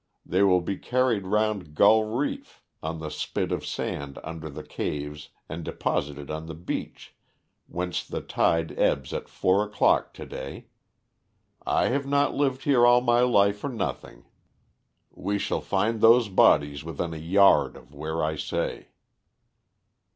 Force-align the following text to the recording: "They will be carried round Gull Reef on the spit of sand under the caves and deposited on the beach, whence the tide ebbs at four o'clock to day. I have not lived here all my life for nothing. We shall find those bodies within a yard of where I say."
"They 0.25 0.41
will 0.41 0.61
be 0.61 0.77
carried 0.77 1.27
round 1.27 1.75
Gull 1.75 2.05
Reef 2.05 2.63
on 2.81 2.97
the 2.97 3.11
spit 3.11 3.51
of 3.51 3.63
sand 3.63 4.17
under 4.23 4.49
the 4.49 4.63
caves 4.63 5.29
and 5.47 5.63
deposited 5.63 6.31
on 6.31 6.47
the 6.47 6.55
beach, 6.55 7.13
whence 7.67 8.03
the 8.03 8.21
tide 8.21 8.73
ebbs 8.79 9.13
at 9.13 9.29
four 9.29 9.63
o'clock 9.63 10.11
to 10.15 10.25
day. 10.25 10.69
I 11.67 11.89
have 11.89 12.07
not 12.07 12.33
lived 12.33 12.63
here 12.63 12.83
all 12.83 13.01
my 13.01 13.19
life 13.19 13.59
for 13.59 13.69
nothing. 13.69 14.25
We 15.11 15.37
shall 15.37 15.61
find 15.61 16.01
those 16.01 16.29
bodies 16.29 16.83
within 16.83 17.13
a 17.13 17.17
yard 17.17 17.75
of 17.75 17.93
where 17.93 18.23
I 18.23 18.37
say." 18.37 18.87